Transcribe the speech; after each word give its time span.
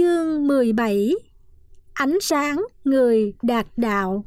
Chương 0.00 0.46
17 0.46 1.14
Ánh 1.94 2.18
sáng 2.20 2.64
người 2.84 3.34
đạt 3.42 3.66
đạo. 3.76 4.24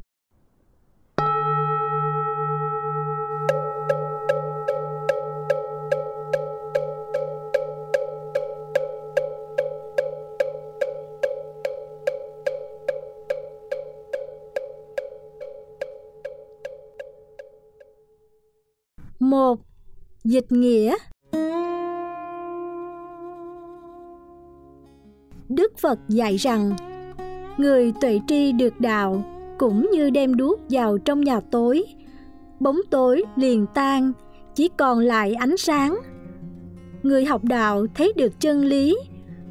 Một 19.18 19.60
Dịch 20.24 20.52
nghĩa. 20.52 20.96
Đức 25.48 25.78
Phật 25.78 25.98
dạy 26.08 26.36
rằng, 26.36 26.76
người 27.58 27.92
tuệ 28.00 28.20
tri 28.28 28.52
được 28.52 28.80
đạo 28.80 29.24
cũng 29.58 29.90
như 29.92 30.10
đem 30.10 30.36
đuốc 30.36 30.60
vào 30.70 30.98
trong 30.98 31.20
nhà 31.20 31.40
tối. 31.40 31.84
Bóng 32.60 32.78
tối 32.90 33.24
liền 33.36 33.66
tan, 33.74 34.12
chỉ 34.54 34.70
còn 34.78 34.98
lại 34.98 35.34
ánh 35.34 35.56
sáng. 35.56 35.98
Người 37.02 37.24
học 37.24 37.44
đạo 37.44 37.86
thấy 37.94 38.12
được 38.16 38.40
chân 38.40 38.64
lý, 38.64 38.96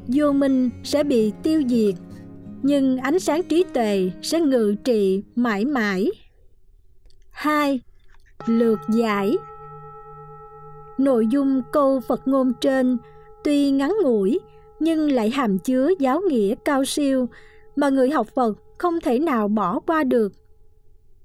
vô 0.06 0.32
minh 0.32 0.70
sẽ 0.84 1.04
bị 1.04 1.32
tiêu 1.42 1.62
diệt, 1.68 1.94
nhưng 2.62 2.98
ánh 2.98 3.18
sáng 3.18 3.42
trí 3.42 3.64
tuệ 3.74 4.10
sẽ 4.22 4.40
ngự 4.40 4.74
trị 4.84 5.22
mãi 5.34 5.64
mãi. 5.64 6.10
Hai, 7.30 7.80
lược 8.46 8.78
giải. 8.88 9.36
Nội 10.98 11.26
dung 11.26 11.62
câu 11.72 12.00
phật 12.00 12.28
ngôn 12.28 12.52
trên 12.60 12.98
tuy 13.44 13.70
ngắn 13.70 13.96
ngủi 14.02 14.40
nhưng 14.80 15.12
lại 15.12 15.30
hàm 15.30 15.58
chứa 15.58 15.90
giáo 15.98 16.20
nghĩa 16.28 16.54
cao 16.64 16.84
siêu 16.84 17.28
mà 17.76 17.88
người 17.88 18.10
học 18.10 18.26
Phật 18.34 18.58
không 18.78 19.00
thể 19.00 19.18
nào 19.18 19.48
bỏ 19.48 19.80
qua 19.80 20.04
được. 20.04 20.32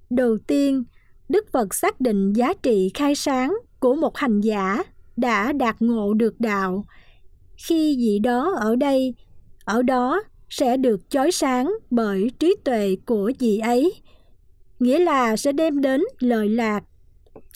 Đầu 0.10 0.38
tiên, 0.48 0.84
Đức 1.30 1.46
Phật 1.52 1.74
xác 1.74 2.02
định 2.02 2.34
giá 2.34 2.54
trị 2.54 2.92
khai 2.94 3.16
sáng 3.16 3.58
của 3.80 3.96
một 3.96 4.18
hành 4.18 4.42
giả 4.42 4.84
đã 5.18 5.52
đạt 5.52 5.76
ngộ 5.80 6.14
được 6.14 6.40
đạo. 6.40 6.86
Khi 7.68 7.98
vị 7.98 8.20
đó 8.20 8.56
ở 8.60 8.76
đây, 8.76 9.14
ở 9.66 9.82
đó 9.82 10.22
sẽ 10.50 10.78
được 10.78 11.10
chói 11.10 11.32
sáng 11.32 11.74
bởi 11.90 12.32
trí 12.40 12.56
tuệ 12.64 12.96
của 13.06 13.32
vị 13.40 13.58
ấy, 13.58 13.94
nghĩa 14.80 15.00
là 15.00 15.38
sẽ 15.38 15.52
đem 15.52 15.82
đến 15.82 16.02
lợi 16.20 16.50
lạc. 16.50 16.84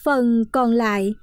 Phần 0.04 0.44
còn 0.52 0.72
lại, 0.72 1.14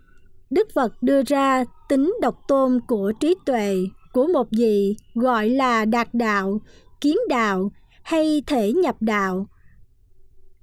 Đức 0.50 0.68
Phật 0.74 1.02
đưa 1.02 1.22
ra 1.22 1.64
tính 1.88 2.14
độc 2.20 2.40
tôn 2.48 2.80
của 2.88 3.12
trí 3.20 3.34
tuệ 3.46 3.76
của 4.12 4.26
một 4.26 4.48
vị 4.50 4.96
gọi 5.14 5.48
là 5.48 5.84
đạt 5.84 6.14
đạo, 6.14 6.60
kiến 7.00 7.16
đạo 7.28 7.72
hay 8.02 8.42
thể 8.46 8.72
nhập 8.72 8.96
đạo. 9.00 9.46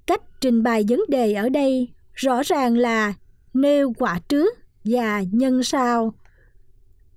Cách 0.06 0.22
trình 0.40 0.62
bày 0.62 0.84
vấn 0.88 1.00
đề 1.08 1.34
ở 1.34 1.48
đây 1.48 1.88
rõ 2.14 2.42
ràng 2.42 2.76
là 2.76 3.14
nêu 3.54 3.92
quả 3.98 4.20
trước 4.28 4.54
và 4.84 5.22
nhân 5.32 5.62
sau. 5.62 6.14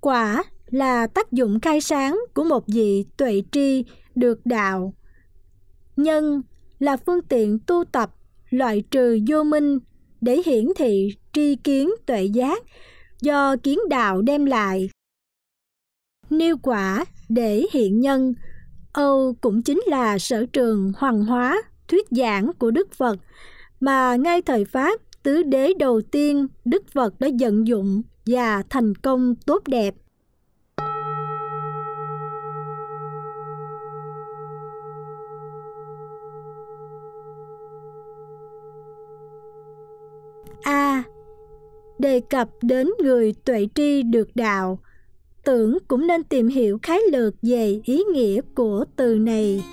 Quả 0.00 0.44
là 0.66 1.06
tác 1.06 1.32
dụng 1.32 1.60
khai 1.60 1.80
sáng 1.80 2.20
của 2.34 2.44
một 2.44 2.64
vị 2.66 3.04
tuệ 3.16 3.42
tri 3.52 3.84
được 4.14 4.46
đạo. 4.46 4.94
Nhân 5.96 6.42
là 6.78 6.96
phương 6.96 7.22
tiện 7.22 7.58
tu 7.66 7.84
tập 7.84 8.14
loại 8.50 8.82
trừ 8.90 9.18
vô 9.28 9.44
minh 9.44 9.78
để 10.20 10.42
hiển 10.46 10.68
thị 10.76 11.16
tri 11.32 11.56
kiến 11.56 11.90
tuệ 12.06 12.24
giác 12.24 12.62
do 13.20 13.56
kiến 13.56 13.78
đạo 13.88 14.22
đem 14.22 14.44
lại 14.44 14.88
nêu 16.32 16.56
quả 16.62 17.04
để 17.28 17.66
hiện 17.72 18.00
nhân. 18.00 18.34
Âu 18.92 19.36
cũng 19.40 19.62
chính 19.62 19.80
là 19.86 20.18
sở 20.18 20.46
trường 20.52 20.92
hoàng 20.96 21.24
hóa, 21.24 21.62
thuyết 21.88 22.06
giảng 22.10 22.50
của 22.58 22.70
đức 22.70 22.92
phật. 22.94 23.18
Mà 23.80 24.16
ngay 24.16 24.42
thời 24.42 24.64
pháp, 24.64 25.00
tứ 25.22 25.42
đế 25.42 25.74
đầu 25.78 26.00
tiên 26.00 26.46
đức 26.64 26.82
phật 26.94 27.20
đã 27.20 27.28
vận 27.40 27.66
dụng 27.66 28.02
và 28.26 28.62
thành 28.70 28.94
công 28.94 29.34
tốt 29.34 29.62
đẹp. 29.66 29.94
A. 40.62 41.02
Đề 41.98 42.20
cập 42.20 42.48
đến 42.62 42.90
người 43.02 43.34
tuệ 43.44 43.66
tri 43.74 44.02
được 44.02 44.28
đạo 44.34 44.78
tưởng 45.44 45.78
cũng 45.88 46.06
nên 46.06 46.24
tìm 46.24 46.48
hiểu 46.48 46.78
khái 46.82 47.00
lược 47.12 47.34
về 47.42 47.80
ý 47.84 48.02
nghĩa 48.12 48.40
của 48.54 48.84
từ 48.96 49.18
này. 49.18 49.64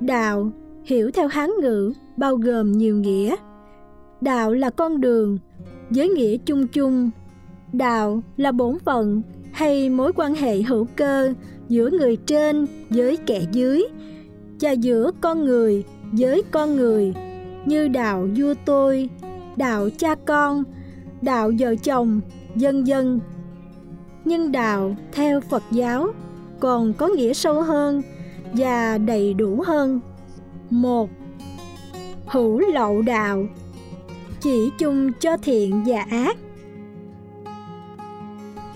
Đạo, 0.00 0.50
hiểu 0.84 1.10
theo 1.10 1.28
hán 1.28 1.50
ngữ, 1.60 1.92
bao 2.16 2.36
gồm 2.36 2.72
nhiều 2.72 2.96
nghĩa. 2.96 3.36
Đạo 4.20 4.52
là 4.52 4.70
con 4.70 5.00
đường 5.00 5.38
với 5.90 6.08
nghĩa 6.08 6.36
chung 6.36 6.66
chung. 6.66 7.10
Đạo 7.72 8.22
là 8.36 8.52
bổn 8.52 8.78
phận 8.78 9.22
hay 9.52 9.90
mối 9.90 10.12
quan 10.16 10.34
hệ 10.34 10.62
hữu 10.62 10.86
cơ 10.96 11.32
giữa 11.68 11.90
người 11.90 12.16
trên 12.16 12.66
với 12.90 13.16
kẻ 13.16 13.42
dưới, 13.52 13.84
và 14.60 14.70
giữa 14.70 15.10
con 15.20 15.44
người 15.44 15.84
với 16.12 16.42
con 16.50 16.76
người. 16.76 17.14
Như 17.66 17.88
đạo 17.88 18.28
vua 18.36 18.54
tôi, 18.64 19.08
đạo 19.56 19.88
cha 19.98 20.14
con 20.14 20.64
đạo 21.22 21.50
vợ 21.58 21.74
chồng, 21.74 22.20
dân 22.56 22.86
dân. 22.86 23.20
Nhưng 24.24 24.52
đạo 24.52 24.96
theo 25.12 25.40
Phật 25.40 25.62
giáo 25.70 26.06
còn 26.60 26.92
có 26.92 27.08
nghĩa 27.08 27.34
sâu 27.34 27.62
hơn 27.62 28.02
và 28.52 28.98
đầy 28.98 29.34
đủ 29.34 29.62
hơn. 29.66 30.00
một 30.70 31.10
Hữu 32.26 32.58
lậu 32.58 33.02
đạo 33.02 33.46
chỉ 34.40 34.70
chung 34.78 35.12
cho 35.20 35.36
thiện 35.36 35.82
và 35.86 36.06
ác. 36.10 36.36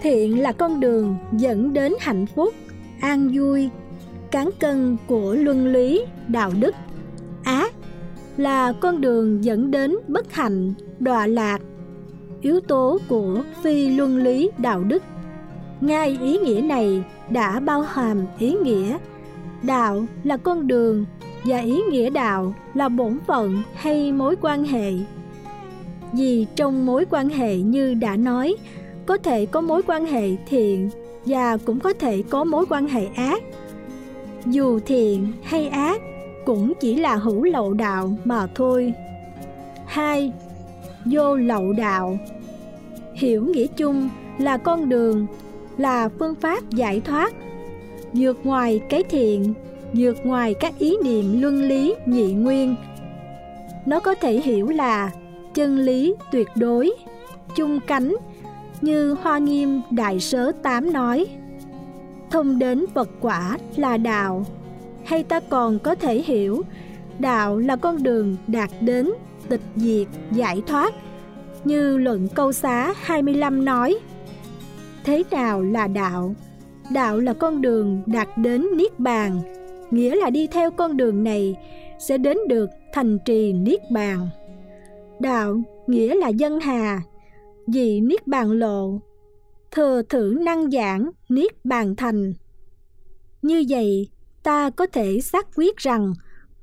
Thiện 0.02 0.40
là 0.40 0.52
con 0.52 0.80
đường 0.80 1.16
dẫn 1.32 1.72
đến 1.72 1.92
hạnh 2.00 2.26
phúc, 2.26 2.54
an 3.00 3.30
vui, 3.34 3.70
cán 4.30 4.50
cân 4.60 4.96
của 5.06 5.34
luân 5.34 5.72
lý, 5.72 6.04
đạo 6.28 6.50
đức. 6.60 6.74
Ác 7.44 7.74
là 8.36 8.72
con 8.80 9.00
đường 9.00 9.44
dẫn 9.44 9.70
đến 9.70 9.96
bất 10.08 10.32
hạnh, 10.32 10.74
đọa 10.98 11.26
lạc, 11.26 11.58
yếu 12.40 12.60
tố 12.60 12.98
của 13.08 13.42
phi 13.62 13.88
luân 13.88 14.16
lý 14.16 14.50
đạo 14.58 14.84
đức. 14.84 15.02
Ngay 15.80 16.18
ý 16.22 16.38
nghĩa 16.38 16.60
này 16.60 17.02
đã 17.30 17.60
bao 17.60 17.82
hàm 17.82 18.26
ý 18.38 18.54
nghĩa. 18.62 18.98
Đạo 19.62 20.06
là 20.24 20.36
con 20.36 20.66
đường 20.66 21.04
và 21.44 21.58
ý 21.58 21.82
nghĩa 21.90 22.10
đạo 22.10 22.54
là 22.74 22.88
bổn 22.88 23.18
phận 23.26 23.62
hay 23.74 24.12
mối 24.12 24.36
quan 24.40 24.64
hệ. 24.64 24.92
Vì 26.12 26.46
trong 26.56 26.86
mối 26.86 27.04
quan 27.10 27.28
hệ 27.28 27.56
như 27.56 27.94
đã 27.94 28.16
nói, 28.16 28.56
có 29.06 29.18
thể 29.18 29.46
có 29.46 29.60
mối 29.60 29.82
quan 29.82 30.06
hệ 30.06 30.30
thiện 30.48 30.90
và 31.24 31.56
cũng 31.56 31.80
có 31.80 31.92
thể 31.92 32.22
có 32.30 32.44
mối 32.44 32.66
quan 32.68 32.88
hệ 32.88 33.06
ác. 33.14 33.42
Dù 34.46 34.80
thiện 34.86 35.32
hay 35.42 35.68
ác 35.68 36.00
cũng 36.44 36.72
chỉ 36.80 36.96
là 36.96 37.16
hữu 37.16 37.44
lậu 37.44 37.72
đạo 37.72 38.18
mà 38.24 38.46
thôi. 38.54 38.92
Hai 39.86 40.32
vô 41.10 41.36
lậu 41.36 41.72
đạo. 41.72 42.18
Hiểu 43.14 43.44
nghĩa 43.44 43.66
chung 43.66 44.08
là 44.38 44.56
con 44.56 44.88
đường, 44.88 45.26
là 45.78 46.08
phương 46.18 46.34
pháp 46.34 46.70
giải 46.70 47.00
thoát. 47.00 47.34
Vượt 48.12 48.46
ngoài 48.46 48.80
cái 48.88 49.02
thiện, 49.02 49.54
vượt 49.92 50.26
ngoài 50.26 50.54
các 50.54 50.78
ý 50.78 50.96
niệm 51.04 51.40
luân 51.40 51.62
lý, 51.62 51.94
nhị 52.06 52.32
nguyên. 52.32 52.74
Nó 53.86 54.00
có 54.00 54.14
thể 54.14 54.40
hiểu 54.40 54.68
là 54.68 55.10
chân 55.54 55.78
lý 55.78 56.14
tuyệt 56.32 56.48
đối, 56.54 56.90
chung 57.56 57.80
cánh, 57.86 58.16
như 58.80 59.12
hoa 59.12 59.38
nghiêm 59.38 59.80
đại 59.90 60.20
sớ 60.20 60.52
tám 60.62 60.92
nói. 60.92 61.26
Thông 62.30 62.58
đến 62.58 62.84
vật 62.94 63.08
quả 63.20 63.58
là 63.76 63.96
đạo, 63.96 64.46
hay 65.04 65.22
ta 65.22 65.40
còn 65.40 65.78
có 65.78 65.94
thể 65.94 66.22
hiểu, 66.22 66.62
đạo 67.18 67.58
là 67.58 67.76
con 67.76 68.02
đường 68.02 68.36
đạt 68.46 68.70
đến 68.80 69.10
tịch 69.48 69.60
diệt 69.76 70.06
giải 70.32 70.62
thoát 70.66 70.94
như 71.64 71.96
luận 71.96 72.28
câu 72.34 72.52
xá 72.52 72.94
25 72.96 73.64
nói. 73.64 73.98
Thế 75.04 75.22
nào 75.30 75.62
là 75.62 75.86
đạo? 75.86 76.34
Đạo 76.90 77.18
là 77.18 77.32
con 77.32 77.60
đường 77.60 78.02
đạt 78.06 78.28
đến 78.36 78.66
Niết 78.76 78.98
Bàn, 78.98 79.40
nghĩa 79.90 80.14
là 80.14 80.30
đi 80.30 80.46
theo 80.46 80.70
con 80.70 80.96
đường 80.96 81.24
này 81.24 81.56
sẽ 81.98 82.18
đến 82.18 82.38
được 82.48 82.70
thành 82.92 83.18
trì 83.24 83.52
Niết 83.52 83.80
Bàn. 83.90 84.28
Đạo 85.20 85.60
nghĩa 85.86 86.14
là 86.14 86.28
dân 86.28 86.60
hà, 86.60 87.02
vì 87.66 88.00
Niết 88.00 88.26
Bàn 88.26 88.50
lộ, 88.50 89.00
thừa 89.70 90.02
thử 90.02 90.36
năng 90.40 90.70
giảng 90.70 91.10
Niết 91.28 91.64
Bàn 91.64 91.96
thành. 91.96 92.34
Như 93.42 93.64
vậy, 93.68 94.08
ta 94.42 94.70
có 94.70 94.86
thể 94.86 95.20
xác 95.20 95.46
quyết 95.56 95.76
rằng 95.76 96.12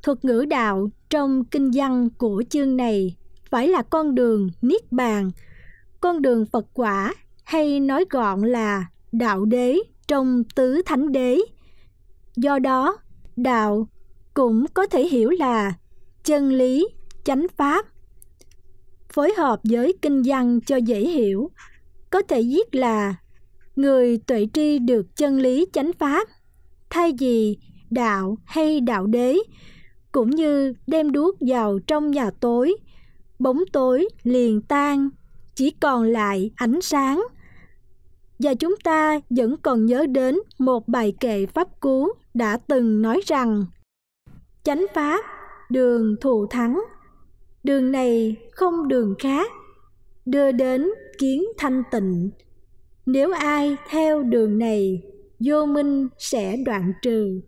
thuật 0.04 0.26
ngữ 0.26 0.46
đạo 0.50 0.90
trong 1.10 1.46
kinh 1.46 1.72
văn 1.74 2.10
của 2.18 2.44
chương 2.50 2.78
này 2.78 3.16
phải 3.50 3.68
là 3.68 3.82
con 3.82 4.16
đường 4.16 4.50
niết 4.62 4.92
bàn 4.92 5.32
con 6.02 6.22
đường 6.22 6.46
phật 6.46 6.66
quả 6.74 7.14
hay 7.44 7.80
nói 7.80 8.06
gọn 8.10 8.42
là 8.42 8.86
đạo 9.12 9.46
đế 9.46 9.78
trong 10.08 10.44
tứ 10.56 10.82
thánh 10.86 11.12
đế. 11.12 11.40
Do 12.36 12.60
đó, 12.60 12.98
đạo 13.36 13.88
cũng 14.34 14.66
có 14.74 14.88
thể 14.88 15.08
hiểu 15.08 15.30
là 15.30 15.74
chân 16.24 16.50
lý, 16.50 16.88
chánh 17.24 17.48
pháp. 17.58 17.86
Phối 19.10 19.34
hợp 19.38 19.60
với 19.64 19.94
kinh 20.02 20.22
văn 20.26 20.60
cho 20.62 20.76
dễ 20.76 21.08
hiểu, 21.08 21.52
có 22.10 22.22
thể 22.22 22.44
viết 22.44 22.76
là 22.76 23.16
người 23.76 24.18
tuệ 24.18 24.48
tri 24.54 24.80
được 24.80 25.16
chân 25.16 25.40
lý 25.40 25.66
chánh 25.74 25.92
pháp, 26.00 26.28
thay 26.90 27.14
vì 27.20 27.58
đạo 27.90 28.38
hay 28.46 28.82
đạo 28.82 29.06
đế, 29.06 29.38
cũng 30.14 30.30
như 30.30 30.74
đem 30.88 31.12
đuốc 31.12 31.36
vào 31.40 31.80
trong 31.88 32.12
nhà 32.12 32.32
tối, 32.40 32.76
bóng 33.40 33.64
tối 33.74 34.08
liền 34.24 34.62
tan, 34.62 35.10
chỉ 35.56 35.72
còn 35.72 36.04
lại 36.04 36.52
ánh 36.56 36.82
sáng. 36.82 37.24
Và 38.40 38.54
chúng 38.54 38.76
ta 38.84 39.20
vẫn 39.30 39.56
còn 39.58 39.86
nhớ 39.86 40.06
đến 40.06 40.40
một 40.60 40.88
bài 40.88 41.14
kệ 41.20 41.46
pháp 41.46 41.80
cú 41.80 42.08
đã 42.34 42.58
từng 42.58 43.02
nói 43.02 43.22
rằng 43.26 43.66
chánh 44.64 44.86
pháp 44.94 45.26
đường 45.70 46.16
thù 46.22 46.48
thắng. 46.48 46.82
Đường 47.64 47.92
này 47.92 48.36
không 48.52 48.88
đường 48.88 49.16
khác 49.20 49.52
đưa 50.26 50.52
đến 50.52 50.90
kiến 51.18 51.44
thanh 51.58 51.84
tịnh. 51.92 52.30
Nếu 53.06 53.32
ai 53.32 53.78
theo 53.90 54.24
đường 54.24 54.60
này 54.60 55.02
vô 55.40 55.66
minh 55.66 56.08
sẽ 56.18 56.58
đoạn 56.66 56.94
trừ 57.02 57.42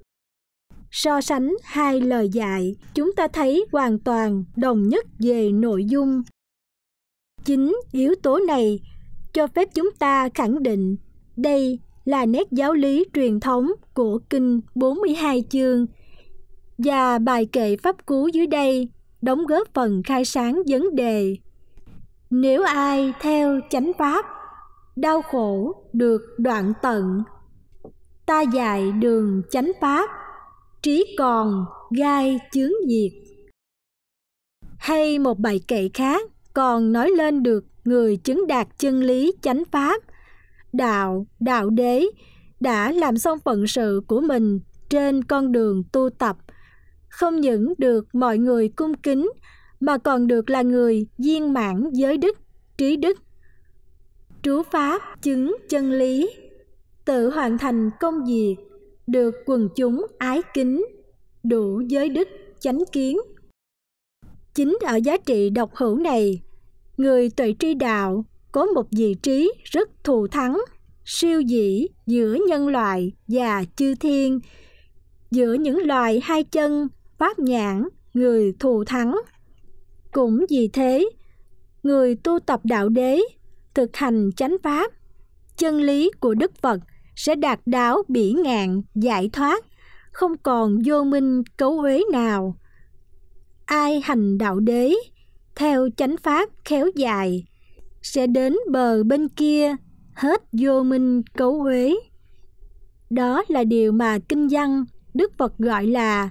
so 0.97 1.21
sánh 1.21 1.55
hai 1.63 2.01
lời 2.01 2.29
dạy 2.29 2.75
chúng 2.93 3.13
ta 3.15 3.27
thấy 3.27 3.65
hoàn 3.71 3.99
toàn 3.99 4.43
đồng 4.55 4.89
nhất 4.89 5.05
về 5.19 5.51
nội 5.51 5.85
dung. 5.85 6.23
Chính 7.45 7.79
yếu 7.91 8.15
tố 8.23 8.39
này 8.39 8.79
cho 9.33 9.47
phép 9.47 9.69
chúng 9.73 9.91
ta 9.99 10.29
khẳng 10.29 10.63
định 10.63 10.95
đây 11.37 11.79
là 12.05 12.25
nét 12.25 12.51
giáo 12.51 12.73
lý 12.73 13.05
truyền 13.13 13.39
thống 13.39 13.71
của 13.93 14.19
kinh 14.29 14.61
42 14.75 15.43
chương. 15.49 15.85
Và 16.77 17.19
bài 17.19 17.45
kệ 17.45 17.77
pháp 17.77 18.05
cú 18.05 18.27
dưới 18.27 18.47
đây 18.47 18.89
đóng 19.21 19.45
góp 19.45 19.67
phần 19.73 20.03
khai 20.03 20.25
sáng 20.25 20.61
vấn 20.67 20.95
đề. 20.95 21.35
Nếu 22.29 22.63
ai 22.63 23.13
theo 23.21 23.59
chánh 23.69 23.91
pháp, 23.97 24.25
đau 24.95 25.21
khổ 25.21 25.75
được 25.93 26.21
đoạn 26.37 26.73
tận, 26.81 27.23
ta 28.25 28.41
dạy 28.41 28.91
đường 28.91 29.41
chánh 29.49 29.71
pháp, 29.81 30.09
trí 30.85 31.15
còn 31.17 31.65
gai 31.97 32.39
chướng 32.51 32.71
diệt. 32.87 33.11
Hay 34.77 35.19
một 35.19 35.39
bài 35.39 35.61
kệ 35.67 35.89
khác 35.93 36.21
còn 36.53 36.91
nói 36.91 37.09
lên 37.09 37.43
được 37.43 37.65
người 37.85 38.17
chứng 38.17 38.47
đạt 38.47 38.67
chân 38.77 39.03
lý 39.03 39.33
chánh 39.41 39.63
pháp, 39.71 40.01
đạo, 40.73 41.27
đạo 41.39 41.69
đế 41.69 42.05
đã 42.59 42.91
làm 42.91 43.17
xong 43.17 43.39
phận 43.39 43.67
sự 43.67 44.01
của 44.07 44.21
mình 44.21 44.59
trên 44.89 45.23
con 45.23 45.51
đường 45.51 45.83
tu 45.91 46.09
tập 46.09 46.37
không 47.09 47.41
những 47.41 47.73
được 47.77 48.15
mọi 48.15 48.37
người 48.37 48.69
cung 48.69 48.93
kính 48.93 49.31
mà 49.79 49.97
còn 49.97 50.27
được 50.27 50.49
là 50.49 50.61
người 50.61 51.07
viên 51.17 51.53
mãn 51.53 51.89
giới 51.91 52.17
đức, 52.17 52.37
trí 52.77 52.97
đức. 52.97 53.17
Trú 54.41 54.63
pháp 54.71 55.01
chứng 55.21 55.57
chân 55.69 55.91
lý, 55.91 56.29
tự 57.05 57.29
hoàn 57.29 57.57
thành 57.57 57.89
công 57.99 58.25
việc, 58.25 58.55
được 59.07 59.35
quần 59.45 59.69
chúng 59.75 60.05
ái 60.17 60.41
kính, 60.53 60.85
đủ 61.43 61.79
giới 61.79 62.09
đức, 62.09 62.27
chánh 62.59 62.83
kiến. 62.91 63.17
Chính 64.53 64.77
ở 64.81 64.95
giá 64.95 65.17
trị 65.17 65.49
độc 65.49 65.75
hữu 65.75 65.97
này, 65.97 66.41
người 66.97 67.29
tuệ 67.29 67.53
tri 67.59 67.73
đạo 67.73 68.25
có 68.51 68.65
một 68.65 68.87
vị 68.91 69.13
trí 69.13 69.53
rất 69.63 69.89
thù 70.03 70.27
thắng, 70.27 70.57
siêu 71.05 71.41
dĩ 71.41 71.87
giữa 72.05 72.37
nhân 72.47 72.67
loại 72.67 73.11
và 73.27 73.63
chư 73.75 73.95
thiên, 73.95 74.39
giữa 75.31 75.53
những 75.53 75.77
loài 75.77 76.19
hai 76.23 76.43
chân 76.43 76.87
pháp 77.17 77.39
nhãn 77.39 77.87
người 78.13 78.53
thù 78.59 78.83
thắng 78.83 79.15
cũng 80.11 80.45
vì 80.49 80.69
thế 80.73 81.09
người 81.83 82.15
tu 82.15 82.39
tập 82.39 82.61
đạo 82.63 82.89
đế 82.89 83.21
thực 83.73 83.95
hành 83.95 84.31
chánh 84.35 84.55
pháp 84.63 84.91
chân 85.57 85.81
lý 85.81 86.11
của 86.19 86.33
đức 86.33 86.51
phật 86.61 86.79
sẽ 87.15 87.35
đạt 87.35 87.59
đáo 87.65 88.03
bỉ 88.07 88.31
ngạn, 88.31 88.81
giải 88.95 89.29
thoát. 89.33 89.65
Không 90.11 90.37
còn 90.37 90.81
vô 90.85 91.03
minh 91.03 91.43
cấu 91.57 91.79
uế 91.79 92.03
nào. 92.11 92.55
Ai 93.65 94.01
hành 94.03 94.37
đạo 94.37 94.59
đế, 94.59 94.93
theo 95.55 95.89
chánh 95.97 96.15
pháp 96.23 96.49
khéo 96.65 96.89
dài, 96.95 97.45
sẽ 98.01 98.27
đến 98.27 98.55
bờ 98.71 99.03
bên 99.03 99.27
kia, 99.27 99.75
hết 100.13 100.41
vô 100.51 100.83
minh 100.83 101.23
cấu 101.23 101.61
uế. 101.61 101.95
Đó 103.09 103.43
là 103.47 103.63
điều 103.63 103.91
mà 103.91 104.19
kinh 104.19 104.47
văn, 104.51 104.85
đức 105.13 105.37
phật 105.37 105.57
gọi 105.57 105.87
là 105.87 106.29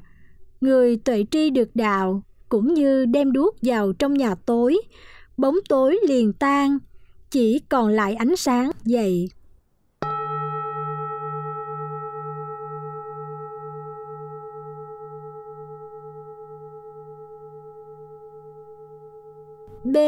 người 0.61 0.97
tuệ 0.97 1.25
tri 1.31 1.51
được 1.51 1.77
đạo, 1.77 2.23
cũng 2.49 2.75
như 2.75 3.07
đem 3.07 3.33
đuốc 3.33 3.57
vào 3.63 3.93
trong 3.93 4.15
nhà 4.15 4.35
tối. 4.35 4.79
Bóng 5.37 5.57
tối 5.69 6.01
liền 6.09 6.33
tan, 6.33 6.79
chỉ 7.31 7.61
còn 7.69 7.89
lại 7.89 8.15
ánh 8.15 8.37
sáng 8.37 8.71
vậy 8.85 9.29
B. 19.95 19.99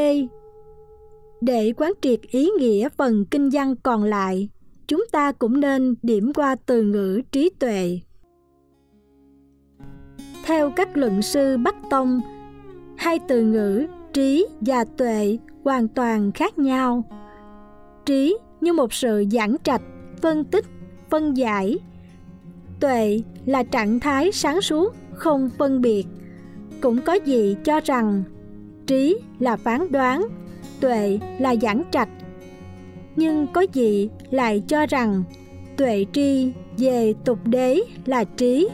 Để 1.40 1.72
quán 1.76 1.92
triệt 2.02 2.20
ý 2.30 2.50
nghĩa 2.58 2.88
phần 2.88 3.24
kinh 3.30 3.50
văn 3.52 3.74
còn 3.82 4.04
lại, 4.04 4.48
chúng 4.88 5.04
ta 5.12 5.32
cũng 5.32 5.60
nên 5.60 5.94
điểm 6.02 6.32
qua 6.34 6.56
từ 6.66 6.82
ngữ 6.82 7.22
trí 7.32 7.50
tuệ 7.58 7.98
theo 10.46 10.70
các 10.70 10.96
luận 10.96 11.22
sư 11.22 11.56
Bắc 11.56 11.74
Tông, 11.90 12.20
hai 12.96 13.18
từ 13.28 13.42
ngữ 13.42 13.86
trí 14.12 14.46
và 14.60 14.84
tuệ 14.84 15.38
hoàn 15.64 15.88
toàn 15.88 16.32
khác 16.32 16.58
nhau. 16.58 17.04
Trí 18.06 18.36
như 18.60 18.72
một 18.72 18.92
sự 18.92 19.24
giảng 19.32 19.56
trạch, 19.62 19.82
phân 20.22 20.44
tích, 20.44 20.64
phân 21.10 21.36
giải. 21.36 21.78
Tuệ 22.80 23.20
là 23.46 23.62
trạng 23.62 24.00
thái 24.00 24.32
sáng 24.32 24.60
suốt, 24.60 24.94
không 25.12 25.50
phân 25.58 25.80
biệt. 25.80 26.06
Cũng 26.80 27.00
có 27.02 27.14
gì 27.14 27.56
cho 27.64 27.80
rằng 27.84 28.22
trí 28.86 29.16
là 29.38 29.56
phán 29.56 29.92
đoán, 29.92 30.26
tuệ 30.80 31.18
là 31.38 31.54
giảng 31.62 31.82
trạch. 31.90 32.08
Nhưng 33.16 33.46
có 33.46 33.66
gì 33.72 34.08
lại 34.30 34.62
cho 34.68 34.86
rằng 34.86 35.22
tuệ 35.76 36.04
tri 36.12 36.52
về 36.78 37.14
tục 37.24 37.38
đế 37.44 37.80
là 38.04 38.24
trí? 38.24 38.68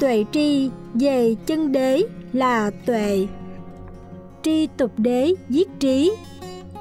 Tuệ 0.00 0.24
tri 0.32 0.70
về 0.94 1.34
chân 1.46 1.72
đế 1.72 2.02
là 2.32 2.70
tuệ. 2.86 3.26
Tri 4.42 4.66
tục 4.76 4.90
đế 4.96 5.34
giết 5.48 5.68
trí 5.80 6.12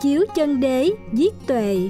chiếu 0.01 0.25
chân 0.35 0.59
đế 0.59 0.91
giết 1.13 1.33
tuệ. 1.47 1.89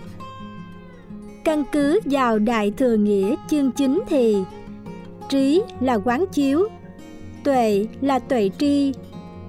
Căn 1.44 1.64
cứ 1.72 2.00
vào 2.06 2.40
đại 2.40 2.72
thừa 2.72 2.96
nghĩa 2.98 3.36
chương 3.50 3.72
chính 3.72 4.02
thì 4.10 4.36
trí 5.30 5.62
là 5.80 5.94
quán 5.94 6.26
chiếu 6.32 6.68
tuệ 7.44 7.86
là 8.02 8.20
tuệ 8.20 8.50
tri 8.60 8.94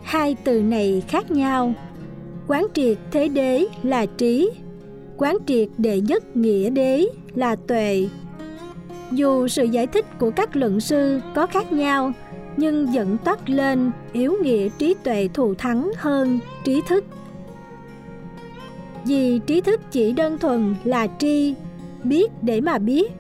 hai 0.09 0.37
từ 0.45 0.63
này 0.63 1.03
khác 1.09 1.31
nhau. 1.31 1.75
Quán 2.47 2.67
triệt 2.75 2.99
thế 3.11 3.29
đế 3.29 3.67
là 3.83 4.07
trí. 4.07 4.51
Quán 5.17 5.37
triệt 5.47 5.69
đệ 5.79 6.01
nhất 6.01 6.37
nghĩa 6.37 6.71
đế 6.71 7.07
là 7.35 7.57
tuệ. 7.57 8.09
Dù 9.13 9.49
sự 9.49 9.65
giải 9.65 9.87
thích 9.87 10.19
của 10.19 10.31
các 10.31 10.57
luận 10.57 10.81
sư 10.81 11.21
có 11.35 11.47
khác 11.47 11.73
nhau, 11.73 12.13
nhưng 12.57 12.93
dẫn 12.93 13.19
tắt 13.25 13.51
lên 13.51 13.91
yếu 14.13 14.35
nghĩa 14.43 14.69
trí 14.79 14.95
tuệ 15.05 15.29
thù 15.35 15.55
thắng 15.55 15.91
hơn 15.97 16.39
trí 16.65 16.81
thức. 16.89 17.05
Vì 19.05 19.41
trí 19.47 19.61
thức 19.61 19.81
chỉ 19.91 20.13
đơn 20.13 20.39
thuần 20.39 20.75
là 20.85 21.07
tri, 21.19 21.55
biết 22.05 22.31
để 22.43 22.61
mà 22.61 22.79
biết, 22.79 23.13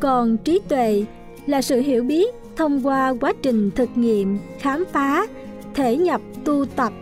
còn 0.00 0.36
trí 0.36 0.60
tuệ 0.68 1.04
là 1.46 1.62
sự 1.62 1.80
hiểu 1.80 2.04
biết 2.04 2.34
thông 2.56 2.86
qua 2.86 3.14
quá 3.20 3.32
trình 3.42 3.70
thực 3.70 3.88
nghiệm, 3.94 4.38
khám 4.58 4.84
phá 4.92 5.26
thể 5.74 5.96
nhập 5.96 6.20
tu 6.44 6.64
tập, 6.76 6.92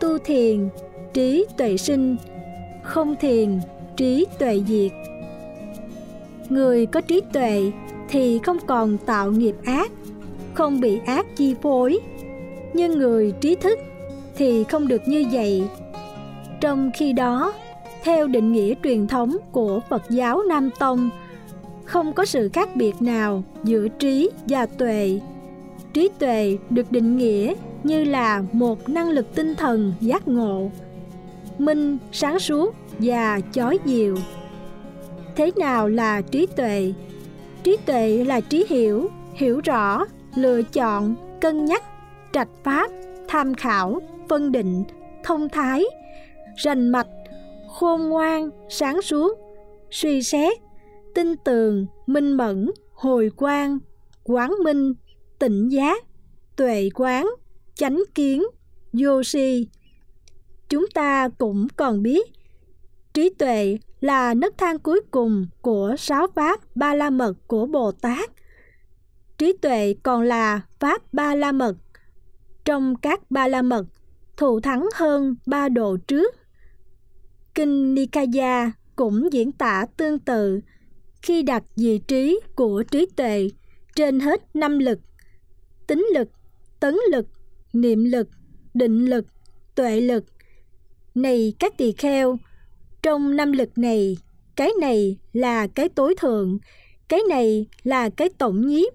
tu 0.00 0.18
thiền, 0.18 0.68
trí 1.14 1.46
tuệ 1.56 1.76
sinh, 1.76 2.16
không 2.82 3.16
thiền, 3.20 3.60
trí 3.96 4.26
tuệ 4.38 4.62
diệt. 4.68 4.92
Người 6.48 6.86
có 6.86 7.00
trí 7.00 7.20
tuệ 7.32 7.72
thì 8.08 8.38
không 8.38 8.58
còn 8.66 8.98
tạo 9.06 9.30
nghiệp 9.30 9.56
ác, 9.64 9.92
không 10.54 10.80
bị 10.80 11.00
ác 11.06 11.26
chi 11.36 11.54
phối. 11.62 11.98
Nhưng 12.74 12.98
người 12.98 13.32
trí 13.40 13.54
thức 13.54 13.78
thì 14.36 14.64
không 14.64 14.88
được 14.88 15.02
như 15.06 15.24
vậy. 15.32 15.62
Trong 16.60 16.90
khi 16.94 17.12
đó, 17.12 17.52
theo 18.02 18.26
định 18.26 18.52
nghĩa 18.52 18.74
truyền 18.82 19.06
thống 19.06 19.36
của 19.52 19.80
phật 19.90 20.02
giáo 20.10 20.42
nam 20.48 20.70
tông, 20.78 21.10
không 21.84 22.12
có 22.12 22.24
sự 22.24 22.48
khác 22.52 22.76
biệt 22.76 22.94
nào 23.00 23.42
giữa 23.64 23.88
trí 23.88 24.30
và 24.46 24.66
tuệ 24.66 25.20
trí 25.92 26.10
tuệ 26.18 26.58
được 26.70 26.92
định 26.92 27.16
nghĩa 27.16 27.54
như 27.82 28.04
là 28.04 28.44
một 28.52 28.88
năng 28.88 29.10
lực 29.10 29.34
tinh 29.34 29.54
thần 29.54 29.92
giác 30.00 30.28
ngộ, 30.28 30.70
minh, 31.58 31.98
sáng 32.12 32.38
suốt 32.38 32.74
và 32.98 33.40
chói 33.52 33.78
diệu 33.84 34.16
thế 35.36 35.50
nào 35.56 35.88
là 35.88 36.20
trí 36.20 36.46
tuệ? 36.46 36.92
Trí 37.62 37.76
tuệ 37.86 38.24
là 38.24 38.40
trí 38.40 38.66
hiểu 38.68 39.10
hiểu 39.34 39.60
rõ, 39.64 40.04
lựa 40.34 40.62
chọn, 40.62 41.14
cân 41.40 41.64
nhắc, 41.64 41.82
trạch 42.32 42.48
pháp, 42.64 42.90
tham 43.28 43.54
khảo, 43.54 44.00
phân 44.28 44.52
định, 44.52 44.84
thông 45.24 45.48
thái, 45.48 45.84
rành 46.56 46.88
mạch, 46.88 47.08
khôn 47.68 48.08
ngoan, 48.08 48.50
sáng 48.68 49.02
suốt, 49.02 49.38
suy 49.90 50.22
xét 50.22 50.58
tinh 51.14 51.36
tường 51.36 51.86
minh 52.06 52.32
mẫn, 52.32 52.70
hồi 52.92 53.30
quang, 53.36 53.78
quán 54.24 54.54
minh 54.64 54.92
tỉnh 55.42 55.68
giác 55.68 56.04
tuệ 56.56 56.88
quán, 56.94 57.26
chánh 57.74 58.02
kiến, 58.14 58.42
vô 58.92 59.22
si. 59.22 59.68
Chúng 60.68 60.86
ta 60.94 61.28
cũng 61.38 61.66
còn 61.76 62.02
biết, 62.02 62.32
trí 63.14 63.30
tuệ 63.38 63.78
là 64.00 64.34
nấc 64.34 64.58
thang 64.58 64.78
cuối 64.78 65.00
cùng 65.10 65.46
của 65.60 65.94
sáu 65.98 66.26
pháp 66.34 66.60
ba 66.74 66.94
la 66.94 67.10
mật 67.10 67.34
của 67.46 67.66
bồ 67.66 67.92
tát. 67.92 68.30
Trí 69.38 69.52
tuệ 69.52 69.94
còn 70.02 70.22
là 70.22 70.60
pháp 70.80 71.12
ba 71.12 71.34
la 71.34 71.52
mật. 71.52 71.76
Trong 72.64 72.96
các 72.96 73.30
ba 73.30 73.48
la 73.48 73.62
mật, 73.62 73.86
thù 74.36 74.60
thắng 74.60 74.88
hơn 74.94 75.36
ba 75.46 75.68
độ 75.68 75.96
trước. 75.96 76.34
Kinh 77.54 77.94
nikaya 77.94 78.72
cũng 78.96 79.32
diễn 79.32 79.52
tả 79.52 79.86
tương 79.96 80.18
tự 80.18 80.60
khi 81.22 81.42
đặt 81.42 81.62
vị 81.76 81.98
trí 81.98 82.40
của 82.54 82.82
trí 82.82 83.06
tuệ 83.06 83.48
trên 83.94 84.20
hết 84.20 84.56
năm 84.56 84.78
lực 84.78 84.98
tính 85.92 86.06
lực, 86.14 86.28
tấn 86.80 86.96
lực, 87.10 87.26
niệm 87.72 88.04
lực, 88.04 88.28
định 88.74 89.06
lực, 89.06 89.26
tuệ 89.74 90.00
lực. 90.00 90.24
Này 91.14 91.52
các 91.58 91.76
tỳ 91.76 91.92
kheo, 91.92 92.38
trong 93.02 93.36
năm 93.36 93.52
lực 93.52 93.78
này, 93.78 94.16
cái 94.56 94.70
này 94.80 95.16
là 95.32 95.66
cái 95.66 95.88
tối 95.88 96.14
thượng, 96.18 96.58
cái 97.08 97.20
này 97.28 97.66
là 97.82 98.10
cái 98.10 98.28
tổng 98.38 98.66
nhiếp, 98.66 98.92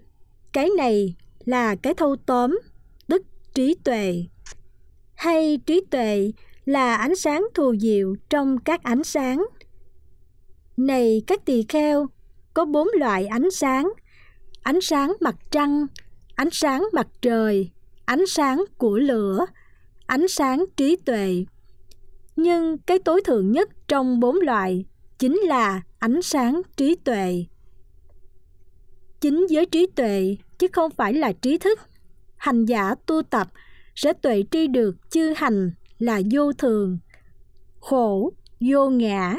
cái 0.52 0.70
này 0.76 1.14
là 1.44 1.74
cái 1.74 1.94
thâu 1.94 2.16
tóm, 2.26 2.60
tức 3.06 3.22
trí 3.54 3.74
tuệ. 3.84 4.24
Hay 5.14 5.58
trí 5.66 5.82
tuệ 5.90 6.32
là 6.64 6.96
ánh 6.96 7.16
sáng 7.16 7.46
thù 7.54 7.74
diệu 7.80 8.14
trong 8.30 8.58
các 8.58 8.82
ánh 8.82 9.04
sáng. 9.04 9.46
Này 10.76 11.22
các 11.26 11.44
tỳ 11.44 11.62
kheo, 11.68 12.06
có 12.54 12.64
bốn 12.64 12.88
loại 12.94 13.26
ánh 13.26 13.50
sáng. 13.50 13.92
Ánh 14.62 14.80
sáng 14.80 15.12
mặt 15.20 15.36
trăng 15.50 15.86
ánh 16.38 16.50
sáng 16.52 16.88
mặt 16.92 17.08
trời, 17.22 17.70
ánh 18.04 18.26
sáng 18.26 18.64
của 18.76 18.98
lửa, 18.98 19.46
ánh 20.06 20.28
sáng 20.28 20.64
trí 20.76 20.96
tuệ. 20.96 21.44
Nhưng 22.36 22.78
cái 22.78 22.98
tối 22.98 23.22
thượng 23.24 23.52
nhất 23.52 23.70
trong 23.88 24.20
bốn 24.20 24.36
loại 24.36 24.84
chính 25.18 25.36
là 25.36 25.82
ánh 25.98 26.22
sáng 26.22 26.62
trí 26.76 26.94
tuệ. 26.94 27.44
Chính 29.20 29.46
giới 29.50 29.66
trí 29.66 29.86
tuệ, 29.86 30.36
chứ 30.58 30.66
không 30.72 30.90
phải 30.90 31.14
là 31.14 31.32
trí 31.32 31.58
thức. 31.58 31.80
Hành 32.36 32.64
giả 32.64 32.94
tu 33.06 33.22
tập 33.22 33.48
sẽ 33.94 34.12
tuệ 34.12 34.42
tri 34.50 34.66
được 34.66 34.96
chư 35.10 35.32
hành 35.36 35.72
là 35.98 36.20
vô 36.32 36.52
thường, 36.52 36.98
khổ, 37.80 38.32
vô 38.60 38.90
ngã. 38.90 39.38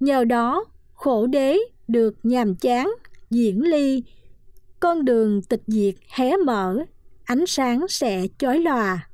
Nhờ 0.00 0.24
đó, 0.24 0.64
khổ 0.94 1.26
đế 1.26 1.58
được 1.88 2.14
nhàm 2.22 2.54
chán, 2.54 2.92
diễn 3.30 3.62
ly 3.62 4.02
con 4.82 5.04
đường 5.04 5.42
tịch 5.42 5.62
diệt 5.66 5.94
hé 6.08 6.36
mở, 6.36 6.78
ánh 7.24 7.46
sáng 7.46 7.88
sẽ 7.88 8.26
chói 8.38 8.58
lòa. 8.58 9.08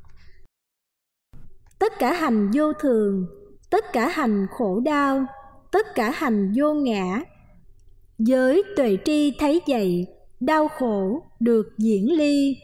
Tất 1.79 1.93
cả 1.99 2.13
hành 2.13 2.51
vô 2.55 2.73
thường, 2.73 3.27
tất 3.71 3.85
cả 3.93 4.09
hành 4.09 4.47
khổ 4.51 4.81
đau, 4.81 5.27
tất 5.73 5.87
cả 5.95 6.11
hành 6.11 6.53
vô 6.57 6.75
ngã. 6.75 7.23
Giới 8.19 8.63
tuệ 8.77 8.97
tri 9.05 9.33
thấy 9.39 9.61
vậy, 9.69 10.07
đau 10.41 10.69
khổ 10.69 11.23
được 11.41 11.69
diễn 11.79 12.13
ly, 12.13 12.57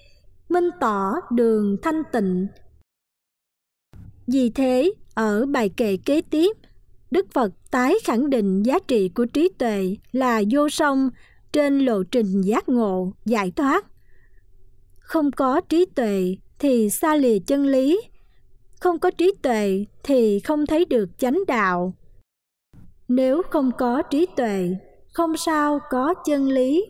minh 0.48 0.70
tỏ 0.80 1.12
đường 1.30 1.76
thanh 1.82 2.02
tịnh. 2.12 2.46
Vì 4.26 4.50
thế, 4.50 4.92
ở 5.14 5.46
bài 5.46 5.68
kệ 5.68 5.96
kế 5.96 6.22
tiếp, 6.30 6.56
đức 7.10 7.26
phật 7.32 7.52
tái 7.70 7.94
khẳng 8.04 8.30
định 8.30 8.62
giá 8.62 8.78
trị 8.88 9.08
của 9.08 9.24
trí 9.24 9.48
tuệ 9.58 9.96
là 10.12 10.42
vô 10.50 10.68
song 10.68 11.10
trên 11.54 11.78
lộ 11.78 12.02
trình 12.02 12.40
giác 12.40 12.68
ngộ, 12.68 13.12
giải 13.24 13.50
thoát. 13.50 13.86
Không 14.98 15.30
có 15.30 15.60
trí 15.60 15.86
tuệ 15.94 16.36
thì 16.58 16.90
xa 16.90 17.16
lìa 17.16 17.38
chân 17.38 17.66
lý. 17.66 18.00
Không 18.80 18.98
có 18.98 19.10
trí 19.10 19.34
tuệ 19.42 19.84
thì 20.02 20.40
không 20.40 20.66
thấy 20.66 20.84
được 20.84 21.18
chánh 21.18 21.38
đạo. 21.46 21.94
Nếu 23.08 23.42
không 23.50 23.70
có 23.78 24.02
trí 24.02 24.26
tuệ, 24.36 24.76
không 25.12 25.36
sao 25.36 25.78
có 25.90 26.14
chân 26.24 26.48
lý, 26.48 26.86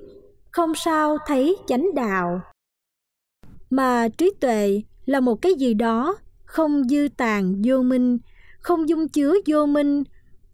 không 0.51 0.75
sao 0.75 1.19
thấy 1.27 1.57
chánh 1.67 1.95
đạo. 1.95 2.41
Mà 3.71 4.09
trí 4.09 4.33
tuệ 4.41 4.83
là 5.07 5.21
một 5.21 5.43
cái 5.43 5.55
gì 5.55 5.75
đó 5.75 6.17
không 6.45 6.85
dư 6.85 7.09
tàn 7.17 7.63
vô 7.65 7.83
minh, 7.83 8.19
không 8.59 8.89
dung 8.89 9.09
chứa 9.09 9.35
vô 9.47 9.67
minh, 9.67 10.05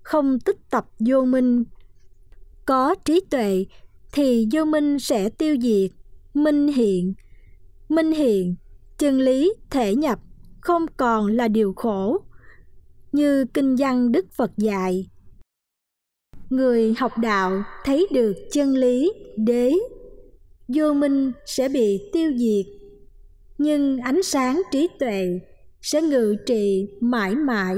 không 0.02 0.40
tích 0.40 0.70
tập 0.70 0.86
vô 0.98 1.24
minh. 1.24 1.64
Có 2.66 2.94
trí 3.04 3.20
tuệ 3.30 3.64
thì 4.12 4.48
vô 4.52 4.64
minh 4.64 4.98
sẽ 4.98 5.28
tiêu 5.28 5.56
diệt. 5.60 5.90
Minh 6.34 6.68
hiện 6.68 7.14
minh 7.90 8.12
hiện 8.12 8.56
chân 8.98 9.18
lý, 9.18 9.52
thể 9.70 9.94
nhập, 9.94 10.18
không 10.60 10.86
còn 10.96 11.26
là 11.26 11.48
điều 11.48 11.72
khổ. 11.76 12.18
Như 13.12 13.44
kinh 13.44 13.76
văn 13.78 14.12
đức 14.12 14.26
phật 14.32 14.50
dạy, 14.56 15.06
người 16.50 16.94
học 16.98 17.12
đạo 17.18 17.62
thấy 17.84 18.06
được 18.12 18.36
chân 18.52 18.74
lý, 18.74 19.12
đế 19.36 19.72
vô 20.68 20.92
minh 20.92 21.32
sẽ 21.46 21.68
bị 21.68 22.10
tiêu 22.12 22.32
diệt. 22.36 22.66
Nhưng 23.58 23.98
ánh 23.98 24.22
sáng 24.22 24.62
trí 24.72 24.88
tuệ 24.98 25.40
sẽ 25.82 26.02
ngự 26.02 26.36
trị 26.46 26.88
mãi 27.00 27.34
mãi. 27.34 27.76